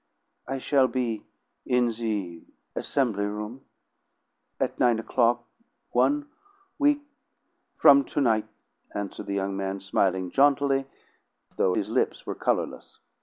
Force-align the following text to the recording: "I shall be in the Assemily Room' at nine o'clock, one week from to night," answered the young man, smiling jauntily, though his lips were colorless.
"I 0.47 0.57
shall 0.57 0.87
be 0.87 1.27
in 1.63 1.89
the 1.89 2.41
Assemily 2.75 3.25
Room' 3.27 3.63
at 4.59 4.79
nine 4.79 4.97
o'clock, 4.97 5.45
one 5.91 6.27
week 6.79 7.01
from 7.77 8.03
to 8.05 8.19
night," 8.19 8.47
answered 8.95 9.27
the 9.27 9.35
young 9.35 9.55
man, 9.55 9.79
smiling 9.79 10.31
jauntily, 10.31 10.87
though 11.55 11.75
his 11.75 11.91
lips 11.91 12.25
were 12.25 12.33
colorless. 12.33 12.97